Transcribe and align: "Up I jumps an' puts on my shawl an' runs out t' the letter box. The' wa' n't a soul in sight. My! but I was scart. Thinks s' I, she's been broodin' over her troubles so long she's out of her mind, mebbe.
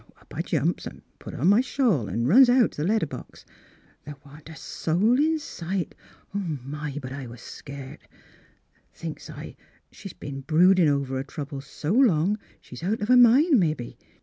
"Up 0.19 0.33
I 0.35 0.41
jumps 0.41 0.87
an' 0.87 1.03
puts 1.19 1.37
on 1.37 1.47
my 1.47 1.61
shawl 1.61 2.09
an' 2.09 2.25
runs 2.25 2.49
out 2.49 2.71
t' 2.71 2.81
the 2.81 2.87
letter 2.87 3.05
box. 3.05 3.45
The' 4.03 4.15
wa' 4.25 4.37
n't 4.37 4.49
a 4.49 4.55
soul 4.55 5.19
in 5.19 5.37
sight. 5.37 5.93
My! 6.33 6.97
but 6.99 7.11
I 7.13 7.27
was 7.27 7.39
scart. 7.41 7.99
Thinks 8.95 9.29
s' 9.29 9.35
I, 9.37 9.55
she's 9.91 10.13
been 10.13 10.41
broodin' 10.41 10.87
over 10.87 11.17
her 11.17 11.23
troubles 11.23 11.67
so 11.67 11.91
long 11.93 12.39
she's 12.59 12.81
out 12.81 12.99
of 13.01 13.09
her 13.09 13.15
mind, 13.17 13.59
mebbe. 13.59 13.93